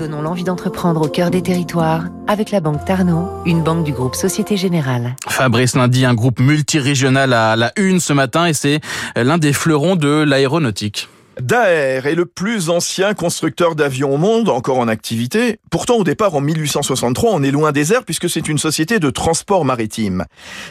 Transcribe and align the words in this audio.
Donnons 0.00 0.22
l'envie 0.22 0.44
d'entreprendre 0.44 1.02
au 1.02 1.08
cœur 1.08 1.30
des 1.30 1.42
territoires 1.42 2.04
avec 2.26 2.52
la 2.52 2.60
Banque 2.60 2.86
Tarno, 2.86 3.28
une 3.44 3.62
banque 3.62 3.84
du 3.84 3.92
groupe 3.92 4.14
Société 4.14 4.56
Générale. 4.56 5.14
Fabrice 5.28 5.76
Lundi, 5.76 6.06
un 6.06 6.14
groupe 6.14 6.40
multirégional 6.40 7.34
à 7.34 7.54
la 7.54 7.70
une 7.76 8.00
ce 8.00 8.14
matin 8.14 8.46
et 8.46 8.54
c'est 8.54 8.80
l'un 9.14 9.36
des 9.36 9.52
fleurons 9.52 9.96
de 9.96 10.24
l'aéronautique. 10.26 11.10
Daher 11.40 12.06
est 12.06 12.14
le 12.14 12.26
plus 12.26 12.70
ancien 12.70 13.14
constructeur 13.14 13.76
d'avions 13.76 14.14
au 14.14 14.16
monde, 14.16 14.48
encore 14.48 14.78
en 14.78 14.88
activité. 14.88 15.58
Pourtant, 15.70 15.96
au 15.96 16.04
départ, 16.04 16.34
en 16.34 16.40
1863, 16.40 17.30
on 17.32 17.42
est 17.42 17.52
loin 17.52 17.70
des 17.70 17.92
airs 17.92 18.04
puisque 18.04 18.28
c'est 18.28 18.48
une 18.48 18.58
société 18.58 18.98
de 18.98 19.10
transport 19.10 19.64
maritime. 19.64 20.24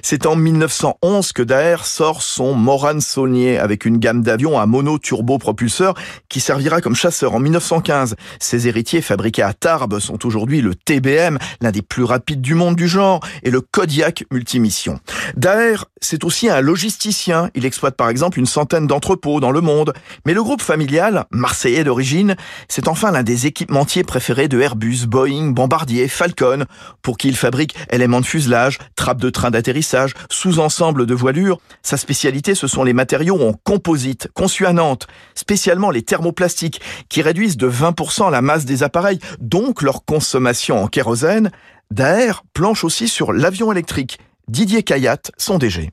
C'est 0.03 0.25
en 0.25 0.35
1911 0.35 1.31
que 1.31 1.43
Daher 1.43 1.85
sort 1.85 2.21
son 2.21 2.53
Moran 2.53 2.99
Saulnier 2.99 3.57
avec 3.57 3.85
une 3.85 3.97
gamme 3.97 4.21
d'avions 4.21 4.59
à 4.59 4.65
mono-turbo-propulseur 4.65 5.93
qui 6.27 6.41
servira 6.41 6.81
comme 6.81 6.95
chasseur 6.95 7.33
en 7.33 7.39
1915. 7.39 8.15
Ses 8.39 8.67
héritiers 8.67 9.01
fabriqués 9.01 9.43
à 9.43 9.53
Tarbes 9.53 9.99
sont 9.99 10.25
aujourd'hui 10.25 10.61
le 10.61 10.75
TBM, 10.75 11.37
l'un 11.61 11.71
des 11.71 11.81
plus 11.81 12.03
rapides 12.03 12.41
du 12.41 12.53
monde 12.53 12.75
du 12.75 12.87
genre, 12.87 13.21
et 13.43 13.49
le 13.49 13.61
Kodiak 13.61 14.25
Multimission. 14.31 14.99
Daher, 15.37 15.85
c'est 16.01 16.23
aussi 16.23 16.49
un 16.49 16.61
logisticien. 16.61 17.49
Il 17.55 17.65
exploite 17.65 17.95
par 17.95 18.09
exemple 18.09 18.39
une 18.39 18.45
centaine 18.45 18.87
d'entrepôts 18.87 19.39
dans 19.39 19.51
le 19.51 19.61
monde. 19.61 19.93
Mais 20.25 20.33
le 20.33 20.41
groupe 20.49 20.63
familial, 20.63 21.25
marseillais 21.29 21.83
d'origine, 21.83 22.35
c'est 22.67 22.87
enfin 22.87 23.11
l'un 23.11 23.21
des 23.21 23.45
équipementiers 23.45 24.03
préférés 24.03 24.47
de 24.47 24.59
Airbus, 24.59 25.05
Boeing, 25.05 25.51
Bombardier, 25.51 26.07
Falcon, 26.07 26.65
pour 27.03 27.19
qui 27.19 27.27
il 27.27 27.35
fabrique 27.35 27.75
éléments 27.91 28.19
de 28.19 28.25
fuselage, 28.25 28.79
trappes 28.95 29.21
de 29.21 29.29
train 29.29 29.51
d'atterrissage, 29.51 30.15
sous-ensemble 30.31 31.05
de 31.05 31.13
voilure. 31.13 31.61
Sa 31.83 31.97
spécialité, 31.97 32.55
ce 32.55 32.65
sont 32.65 32.83
les 32.83 32.93
matériaux 32.93 33.39
en 33.47 33.53
composite, 33.53 34.27
conçus 34.33 34.65
à 34.65 34.73
Nantes, 34.73 35.05
spécialement 35.35 35.91
les 35.91 36.01
thermoplastiques, 36.01 36.81
qui 37.09 37.21
réduisent 37.21 37.57
de 37.57 37.69
20% 37.69 38.31
la 38.31 38.41
masse 38.41 38.65
des 38.65 38.81
appareils, 38.81 39.19
donc 39.39 39.83
leur 39.83 40.03
consommation 40.03 40.83
en 40.83 40.87
kérosène. 40.87 41.51
Daher 41.91 42.41
planche 42.55 42.83
aussi 42.83 43.07
sur 43.07 43.33
l'avion 43.33 43.71
électrique. 43.71 44.17
Didier 44.47 44.81
Kayat, 44.81 45.21
son 45.37 45.59
DG. 45.59 45.91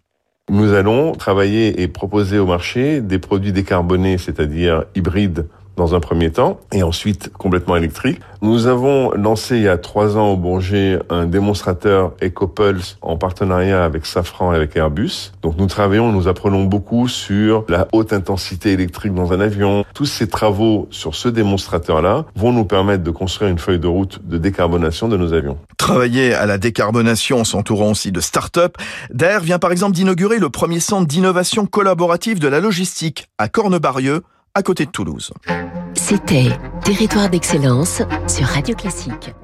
Nous 0.49 0.75
allons 0.75 1.13
travailler 1.13 1.83
et 1.83 1.89
proposer 1.89 2.39
au 2.39 2.47
marché 2.47 3.01
des 3.01 3.19
produits 3.19 3.53
décarbonés, 3.53 4.17
c'est-à-dire 4.17 4.85
hybrides 4.95 5.49
dans 5.77 5.95
un 5.95 6.01
premier 6.01 6.31
temps, 6.31 6.61
et 6.73 6.83
ensuite 6.83 7.31
complètement 7.33 7.77
électrique. 7.77 8.21
Nous 8.43 8.67
avons 8.67 9.13
lancé 9.13 9.57
il 9.57 9.63
y 9.63 9.69
a 9.69 9.79
trois 9.79 10.17
ans 10.17 10.29
au 10.29 10.37
Bourget 10.37 10.99
un 11.11 11.27
démonstrateur 11.27 12.13
EcoPulse 12.23 12.99
en 13.03 13.17
partenariat 13.17 13.85
avec 13.85 14.07
Safran 14.07 14.53
et 14.53 14.57
avec 14.57 14.77
Airbus. 14.77 15.33
Donc 15.43 15.57
nous 15.59 15.67
travaillons, 15.67 16.13
nous 16.13 16.29
apprenons 16.29 16.65
beaucoup 16.65 17.09
sur 17.09 17.65
la 17.69 17.89
haute 17.93 18.13
intensité 18.13 18.73
électrique 18.73 19.15
dans 19.15 19.33
un 19.33 19.41
avion. 19.41 19.85
Tous 19.95 20.05
ces 20.05 20.29
travaux 20.29 20.87
sur 20.91 21.15
ce 21.15 21.29
démonstrateur-là 21.29 22.27
vont 22.37 22.53
nous 22.53 22.65
permettre 22.65 23.03
de 23.03 23.11
construire 23.11 23.51
une 23.51 23.59
feuille 23.59 23.79
de 23.79 23.87
route 23.87 24.21
de 24.27 24.39
décarbonation 24.39 25.09
de 25.09 25.17
nos 25.17 25.33
avions. 25.33 25.59
Travailler 25.77 26.35
à 26.35 26.47
la 26.47 26.59
décarbonation 26.59 27.41
en 27.41 27.45
s'entourant 27.45 27.91
aussi 27.91 28.13
de 28.13 28.21
start-up, 28.21 28.77
DAER 29.13 29.41
vient 29.41 29.59
par 29.59 29.73
exemple 29.73 29.93
d'inaugurer 29.93 30.39
le 30.39 30.51
premier 30.51 30.81
centre 30.81 31.07
d'innovation 31.07 31.67
collaborative 31.67 32.39
de 32.39 32.49
la 32.49 32.61
logistique 32.61 33.29
à 33.39 33.49
Cornebarieux, 33.49 34.23
à 34.57 34.63
côté 34.63 34.87
de 34.87 34.91
Toulouse. 34.91 35.33
C'était 35.93 36.49
Territoire 36.83 37.29
d'excellence 37.29 38.01
sur 38.27 38.47
Radio 38.47 38.75
Classique. 38.75 39.35